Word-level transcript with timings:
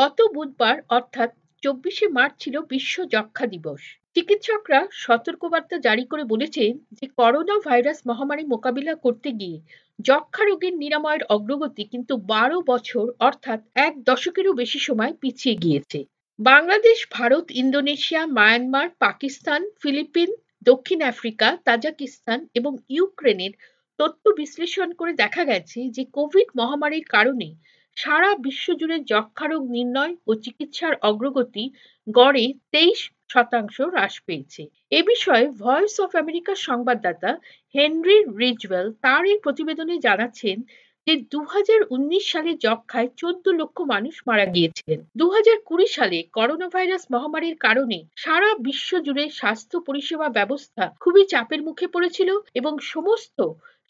গত 0.00 0.18
বুধবার, 0.34 0.76
অর্থাৎ 0.88 1.30
চব্বিশে 1.62 2.06
মার্চ 2.08 2.34
ছিল 2.38 2.54
বিশ্ব 2.68 2.96
যক্ষা 3.04 3.46
দিবস। 3.46 3.82
চিকিৎসকরা 4.14 4.80
সতর্কবার্তা 4.92 5.76
জারি 5.78 6.04
করে 6.04 6.24
বলেছেন 6.24 6.70
যে 6.92 7.06
করোনা 7.16 7.56
ভাইরাস 7.58 7.98
মহামারী 8.06 8.44
মোকাবিলা 8.44 8.94
করতে 8.94 9.28
গিয়ে 9.32 9.58
যক্ষা 9.98 10.44
রোগের 10.44 10.74
নিরাময়ের 10.76 11.24
অগ্রগতি 11.24 11.84
কিন্তু 11.84 12.14
বারো 12.32 12.58
বছর, 12.66 13.04
অর্থাৎ 13.20 13.60
এক 13.76 13.94
দশকেরও 14.02 14.52
বেশি 14.52 14.78
সময় 14.78 15.12
পিছিয়ে 15.20 15.56
গিয়েছে। 15.56 15.98
Bangladesh, 16.38 16.98
Bharat, 17.10 17.46
Indonesia, 17.52 18.22
Myanmar, 18.26 18.88
Pakistan, 18.98 19.60
Philippine, 19.82 20.30
দক্ষিণ 20.62 21.02
আফ্রিকা, 21.02 21.48
তাজাকিস্তান 21.64 22.38
এবং 22.54 22.72
ইউক্রেনের 22.88 23.52
তথ্য 23.98 24.24
বিশ্লেষণ 24.36 24.88
করে 24.92 25.12
দেখা 25.12 25.42
গেছে 25.44 25.78
যে, 25.90 26.02
কোভিড 26.12 26.48
মহামারীর 26.56 27.06
কারণে 27.08 27.48
সারা 28.00 28.30
বিশ্বজুড়ে 28.46 28.96
যক্ষা 29.12 29.46
রোগ 29.46 29.62
নির্ণয় 29.70 30.14
ও 30.26 30.30
চিকিৎসার 30.44 30.94
অগ্রগতি 31.02 31.64
গড়ে 32.06 32.44
তেইশ 32.72 33.00
শতাংশ 33.32 33.76
হ্রাস 33.92 34.14
পেয়েছে। 34.26 34.62
এ 34.92 35.00
বিষয়ে 35.02 35.46
ভয়েস 35.60 35.94
অফ 36.00 36.10
আমেরিকার 36.22 36.58
সংবাদদাতা 36.68 37.30
হেনরি 37.74 38.18
রিজওয়েল 38.40 38.86
তার 39.04 39.22
এই 39.26 39.38
প্রতিবেদনে 39.44 39.96
জানাচ্ছেন 40.06 40.56
যে 41.06 41.14
দু 41.30 41.40
সালে 42.24 42.52
যক্ষায় 42.56 43.08
চোদ্দ 43.16 43.44
লক্ষ 43.50 43.76
মানুষ 43.84 44.14
মারা 44.26 44.46
গিয়েছিলেন। 44.46 45.00
দু 45.16 45.26
সালে 45.86 46.18
করোনা 46.32 46.68
ভাইরাস 46.68 47.02
মহামারীর 47.10 47.56
কারণে 47.56 47.98
সারা 48.16 48.50
বিশ্ব 48.58 48.90
জুড়ে 48.98 49.24
স্বাস্থ্য 49.30 49.76
পরিষেবা 49.80 50.28
ব্যবস্থা 50.28 50.84
খুবই 51.00 51.22
চাপের 51.26 51.60
মুখে 51.62 51.86
পড়েছিল 51.86 52.30
এবং 52.54 52.72
সমস্ত 52.84 53.38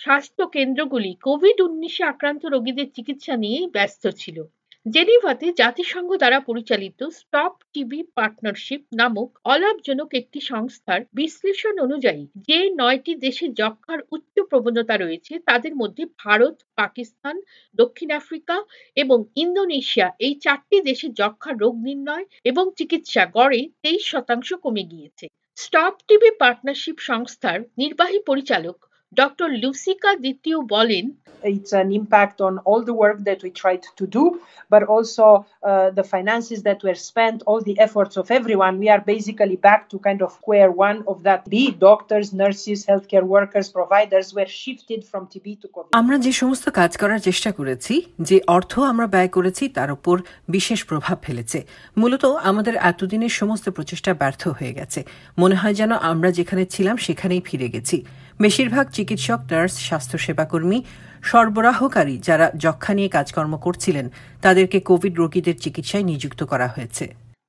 স্বাস্থ্য 0.01 0.43
কেন্দ্রগুলি 0.47 1.13
কোভিড 1.23 1.57
উনিশে 1.61 2.03
আক্রান্ত 2.05 2.43
রোগীদের 2.47 2.89
চিকিৎসা 2.91 3.35
নিয়েই 3.37 3.67
ব্যস্ত 3.67 4.05
ছিল। 4.17 4.39
জেনিভাতে 4.87 5.47
জাতিসংঘ 5.53 6.11
দ্বারা 6.17 6.39
পরিচালিত 6.41 7.01
স্টপ 7.19 7.55
টিবি 7.73 8.01
পার্টনারশিপ 8.17 8.83
নামক 8.93 9.31
অলাভজনক 9.45 10.11
একটি 10.15 10.41
সংস্থার 10.43 11.01
বিশ্লেষণ 11.15 11.75
অনুযায়ী 11.79 12.23
যে 12.49 12.59
নয়টি 12.79 13.13
দেশে 13.17 13.47
যক্ষার 13.53 14.01
উচ্চ 14.13 14.35
প্রবণতা 14.51 14.95
রয়েছে, 14.97 15.33
তাদের 15.47 15.73
মধ্যে 15.77 16.05
ভারত, 16.19 16.57
পাকিস্তান, 16.77 17.37
দক্ষিণ 17.79 18.11
আফ্রিকা 18.11 18.57
এবং 18.97 19.19
ইন্দোনেশিয়া 19.37 20.09
এই 20.19 20.35
চারটি 20.35 20.79
দেশে 20.81 21.07
যক্ষার 21.21 21.57
রোগ 21.59 21.75
নির্ণয় 21.79 22.27
এবং 22.45 22.65
চিকিৎসা 22.79 23.25
গড়ে 23.37 23.61
তেইশ 23.83 24.03
শতাংশ 24.13 24.49
কমে 24.55 24.85
গিয়েছে। 24.93 25.25
স্টপ 25.59 25.95
টিবি 26.09 26.31
পার্টনারশিপ 26.43 26.97
সংস্থার 27.01 27.59
নির্বাহী 27.79 28.19
পরিচালক 28.27 28.79
ডক্টর 29.13 29.49
লুসিকা 29.63 30.11
দ্বিতীয় 30.25 30.59
বলেন 30.75 31.07
it's 31.43 31.73
an 31.75 31.91
impact 31.93 32.41
on 32.41 32.59
all 32.59 32.83
the 32.83 32.95
work 32.95 33.19
that 33.25 33.43
we 33.43 33.51
tried 33.53 33.83
to 33.97 34.07
do, 34.09 34.25
but 34.71 34.83
also 34.85 35.47
uh, 35.63 35.91
the 35.91 36.05
finances 36.05 36.63
that 36.63 36.83
were 36.83 36.95
spent, 37.11 37.43
all 37.47 37.61
the 37.61 37.79
efforts 37.79 38.17
of 38.17 38.31
everyone. 38.31 38.79
We 38.79 38.89
are 38.89 39.01
basically 39.07 39.57
back 39.59 39.89
to 39.91 39.99
kind 39.99 40.21
of 40.23 40.31
square 40.33 40.71
one 40.71 40.99
of 41.07 41.23
that. 41.23 41.49
Be 41.49 41.71
doctors, 41.71 42.33
nurses, 42.35 42.87
healthcare 42.87 43.27
workers, 43.27 43.67
providers 43.71 44.35
were 44.35 44.51
shifted 44.63 45.01
from 45.05 45.23
TB 45.27 45.47
to 45.63 45.67
COVID. 45.69 45.91
আমরা 46.01 46.17
যে 46.27 46.33
সমস্ত 46.41 46.67
কাজ 46.81 46.93
করার 47.03 47.21
চেষ্টা 47.29 47.51
করেছি 47.59 47.95
যে 48.29 48.37
অর্থ 48.57 48.73
আমরা 48.93 49.07
ব্যয় 49.15 49.31
করেছি 49.37 49.65
তার 49.79 49.91
উপর 49.97 50.17
বিশেষ 50.49 50.81
প্রভাব 50.91 51.17
ফেলেছে 51.27 51.59
মূলত 52.01 52.25
আমাদের 52.51 52.75
এতদিনের 52.91 53.33
সমস্ত 53.41 53.67
প্রচেষ্টা 53.77 54.13
ব্যর্থ 54.21 54.43
হয়ে 54.59 54.77
গেছে 54.79 55.01
মনে 55.39 55.57
হয় 55.61 55.75
যেন 55.81 55.93
আমরা 56.11 56.31
যেখানে 56.39 56.63
ছিলাম 56.75 56.97
সেখানেই 57.07 57.43
ফিরে 57.49 57.69
গেছি 57.75 57.99
বেশিরভাগ 58.41 58.87
চিকিৎসক, 58.91 59.41
নার্স, 59.51 59.75
স্বাস্থ্যসেবাকর্মী, 59.79 60.79
সরবরাহকারী 61.23 62.19
যারা 62.19 62.47
যক্ষা 62.57 62.95
নিয়ে 62.95 63.09
কাজকর্ম 63.09 63.55
করছিলেন, 63.57 64.07
তাদেরকে 64.43 64.81
কোভিড 64.81 65.15
রোগীদের 65.19 65.57
চিকিৎসায় 65.57 66.03
নিযুক্ত 66.03 66.41
করা 66.43 66.69
হয়েছে। 66.69 67.05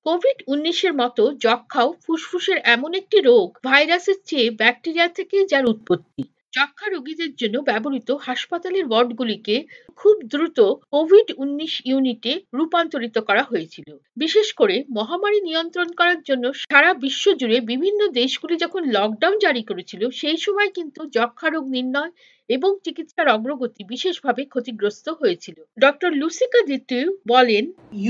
কোভিড 0.06 0.38
উনিশের 0.48 0.94
মতো 0.94 1.24
যক্ষাও 1.40 1.90
ফুসফুসের 2.04 2.58
এমন 2.66 2.94
একটি 2.94 3.18
রোগ 3.22 3.58
ভাইরাসের 3.64 4.16
চেয়ে 4.26 4.50
ব্যাকটেরিয়া 4.52 5.08
থেকে 5.08 5.38
যার 5.48 5.66
উৎপত্তি। 5.66 6.24
যক্ষা 6.54 6.88
রোগীদের 6.88 7.32
জন্য 7.36 7.56
ব্যবহৃত 7.62 8.10
হাসপাতালের 8.22 8.86
ওয়ার্ডগুলিকে 8.88 9.56
খুব 9.98 10.16
দ্রুত 10.32 10.60
কোভিড 10.94 11.28
উনিশ 11.38 11.74
ইউনিটে 11.86 12.34
রূপান্তরিত 12.54 13.16
করা 13.20 13.44
হয়েছিল। 13.44 13.88
বিশেষ 14.18 14.48
করে 14.54 14.76
মহামারী 14.90 15.40
নিয়ন্ত্রণ 15.42 15.90
করার 15.92 16.20
জন্য 16.22 16.46
সারা 16.64 16.92
বিশ্ব 17.04 17.26
জুড়ে 17.34 17.58
বিভিন্ন 17.72 18.02
দেশগুলি 18.12 18.56
যখন 18.58 18.82
লকডাউন 18.92 19.36
জারি 19.38 19.64
করেছিল, 19.64 20.02
সেই 20.12 20.38
সময় 20.38 20.70
কিন্তু 20.78 21.02
যক্ষ্মা 21.18 21.50
রোগ 21.50 21.66
নির্ণয় 21.68 22.12
এবং 22.52 22.72
চিকিৎসার 22.86 23.28
অগ্রগতি 23.28 23.82
বিশেষভাবে 23.92 24.42
ক্ষতিগ্রস্ত 24.46 25.08
হয়েছিল 25.22 25.58
ডক্টর 25.82 26.10
লুসিকা 26.22 26.62
দ্বিতীয় 26.70 27.06
বলেন 27.28 27.64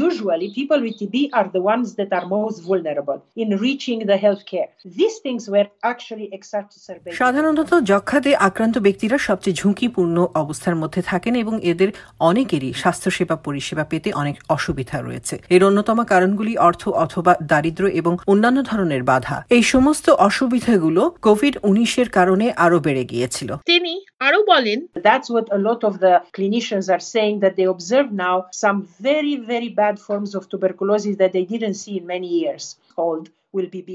Usually, 0.04 0.48
people 0.52 0.80
with 0.80 0.96
TB 1.00 1.16
are 1.32 1.50
the 1.50 1.64
ones 1.64 1.88
that 1.96 2.12
are 2.14 2.28
most 2.30 2.58
vulnerable 2.62 3.20
in 3.36 3.50
reaching 3.58 4.00
the 4.02 4.18
healthcare. 4.18 4.70
These 4.92 5.18
things 5.18 5.44
were 5.48 5.68
actually 5.84 6.28
exacerbated. 6.32 7.20
সাধারণত 7.22 7.72
যক্ষাতে 7.92 8.30
আক্রান্ত 8.48 8.76
ব্যক্তিরা 8.88 9.18
সবচেয়ে 9.28 9.58
ঝুঁকিপূর্ণ 9.62 10.18
অবস্থার 10.42 10.80
মধ্যে 10.82 11.02
থাকেন 11.12 11.34
এবং 11.44 11.54
এদের 11.72 11.90
অনেকেরই 12.22 12.72
স্বাস্থ্যসেবা 12.82 13.36
পরিষেবা 13.46 13.86
পেতে 13.92 14.10
অনেক 14.22 14.36
অসুবিধা 14.56 14.98
রয়েছে 15.00 15.36
এর 15.56 15.62
অন্যতম 15.70 15.98
কারণগুলি 16.12 16.54
অর্থ 16.68 16.84
অথবা 17.04 17.32
দারিদ্র 17.52 17.84
এবং 18.00 18.14
অন্যান্য 18.32 18.60
ধরনের 18.72 19.04
বাধা 19.04 19.38
এই 19.56 19.64
সমস্ত 19.74 20.06
অসুবিধাগুলো 20.28 21.02
কোভিড 21.22 21.56
উনিশের 21.70 22.10
কারণে 22.18 22.46
আরও 22.66 22.78
বেড়ে 22.86 23.04
গিয়েছিল 23.12 23.50
তিনি 23.72 23.94
আরও 24.22 24.40
বলেন 24.44 24.80
that's 25.08 25.30
what 25.36 25.48
a 25.58 25.60
lot 25.68 25.82
of 25.90 25.94
the 26.06 26.14
clinicians 26.36 26.88
are 26.96 27.04
saying 27.14 27.36
that 27.44 27.54
they 27.58 27.68
observe 27.76 28.08
now 28.28 28.36
some 28.64 28.80
very 29.10 29.36
very 29.52 29.70
bad 29.82 29.96
forms 30.08 30.32
of 30.38 30.42
tuberculosis 30.52 31.16
that 31.22 31.32
they 31.36 31.46
didn't 31.54 31.78
see 31.84 31.94
in 32.00 32.06
many 32.14 32.30
years 32.40 32.64
called 32.96 33.26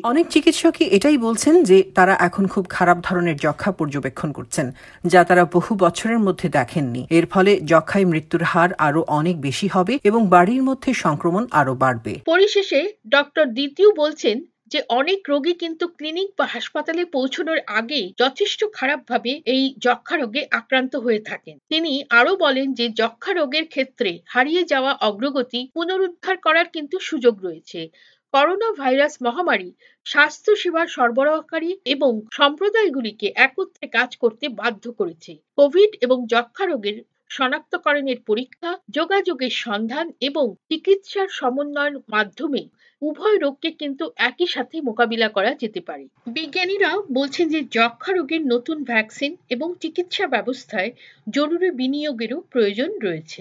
অনেক 0.02 0.26
চিকিৎসকই 0.28 0.86
এটাই 0.96 1.18
বলছেন 1.18 1.54
যে 1.64 1.78
তারা 1.94 2.14
এখন 2.18 2.44
খুব 2.46 2.64
খারাপ 2.68 2.98
ধরনের 3.02 3.36
যক্ষা 3.36 3.70
পর্যবেক্ষণ 3.72 4.30
করছেন 4.32 4.66
যা 5.06 5.20
তারা 5.24 5.44
বহু 5.44 5.72
বছরের 5.84 6.18
মধ্যে 6.18 6.48
দেখেননি। 6.48 7.02
এর 7.10 7.26
ফলে 7.26 7.52
যক্ষায় 7.72 8.04
মৃত্যুর 8.04 8.42
হার 8.42 8.70
আরও 8.86 9.00
অনেক 9.18 9.36
বেশি 9.40 9.68
হবে 9.68 9.94
এবং 10.04 10.20
বাড়ির 10.28 10.62
মধ্যে 10.62 10.90
সংক্রমণ 11.04 11.42
আরও 11.50 11.74
বাড়বে। 11.74 12.12
পরিশেষে 12.32 12.80
ডক্টর 13.08 13.44
দ্বিতীয় 13.46 13.88
বলছেন 13.94 14.36
যে 14.70 14.80
অনেক 14.90 15.20
রোগী 15.28 15.54
কিন্তু 15.54 15.84
ক্লিনিক 15.88 16.28
বা 16.38 16.46
হাসপাতালে 16.46 17.02
পৌঁছানোর 17.06 17.58
আগেই 17.70 18.06
যথেষ্ট 18.18 18.60
খারাপভাবে 18.72 19.32
এই 19.46 19.62
যক্ষা 19.78 20.16
রোগে 20.16 20.42
আক্রান্ত 20.50 20.92
হয়ে 20.96 21.20
থাকেন। 21.20 21.56
তিনি 21.68 21.92
আরও 22.10 22.32
বলেন 22.36 22.66
যে 22.74 22.86
যক্ষা 22.92 23.32
রোগের 23.32 23.66
ক্ষেত্রে 23.68 24.10
হারিয়ে 24.26 24.62
যাওয়া 24.64 24.92
অগ্রগতি 25.00 25.60
পুনরুদ্ধার 25.74 26.36
করার 26.36 26.66
কিন্তু 26.68 26.96
সুযোগ 27.00 27.34
রয়েছে। 27.44 27.80
করোনা 28.34 28.68
ভাইরাস 28.72 29.14
মহামারী 29.22 29.68
স্বাস্থ্য 30.06 30.52
সেবার 30.56 30.86
সরবরাহকারী 30.86 31.70
এবং 31.84 32.12
সম্প্রদায়গুলিকে 32.32 33.28
একত্রে 33.36 33.86
কাজ 33.88 34.10
করতে 34.16 34.46
বাধ্য 34.50 34.84
করেছে। 34.92 35.32
কোভিড 35.58 35.90
এবং 36.00 36.18
যক্ষা 36.26 36.64
রোগের 36.66 36.96
শনাক্তকরণের 37.30 38.18
পরীক্ষা, 38.26 38.70
যোগাযোগের 38.90 39.52
সন্ধান 39.56 40.12
এবং 40.20 40.54
চিকিৎসার 40.68 41.28
সমন্বয়ের 41.28 41.96
মাধ্যমে 42.08 42.62
উভয় 43.02 43.38
রোগকে 43.38 43.70
কিন্তু 43.70 44.04
একই 44.16 44.46
সাথে 44.46 44.80
মোকাবিলা 44.80 45.28
করা 45.28 45.54
যেতে 45.54 45.80
পারে। 45.80 46.04
বিজ্ঞানীরা 46.26 46.90
বলছেন 47.12 47.48
যে 47.48 47.60
যক্ষা 47.70 48.12
রোগের 48.12 48.42
নতুন 48.46 48.84
ভ্যাকসিন 48.84 49.32
এবং 49.48 49.74
চিকিৎসা 49.80 50.26
ব্যবস্থায় 50.26 50.90
জরুরি 51.30 51.70
বিনিয়োগেরও 51.70 52.38
প্রয়োজন 52.50 52.90
রয়েছে। 53.02 53.40